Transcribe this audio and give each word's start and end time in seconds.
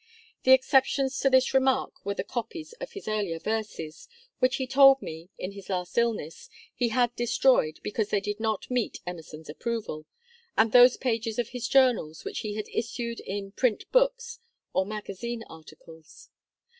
The 0.45 0.51
exceptions 0.53 1.19
to 1.19 1.29
this 1.29 1.53
remark 1.53 2.03
were 2.03 2.15
the 2.15 2.23
copies 2.23 2.73
of 2.81 2.93
his 2.93 3.07
earlier 3.07 3.37
verses, 3.37 4.07
which 4.39 4.55
he 4.55 4.65
told 4.65 4.99
me, 4.99 5.29
in 5.37 5.51
his 5.51 5.69
last 5.69 5.95
illness, 5.95 6.49
he 6.73 6.87
had 6.89 7.15
destroyed, 7.15 7.79
because 7.83 8.09
they 8.09 8.19
did 8.19 8.39
not 8.39 8.71
meet 8.71 8.99
Emerson's 9.05 9.47
approval, 9.47 10.07
and 10.57 10.71
those 10.71 10.97
pages 10.97 11.37
of 11.37 11.49
his 11.49 11.67
Journals 11.67 12.25
which 12.25 12.39
he 12.39 12.55
had 12.55 12.65
issued 12.73 13.19
in 13.19 13.51
printed 13.51 13.91
books 13.91 14.39
or 14.73 14.87
magazine 14.87 15.43
articles. 15.47 16.29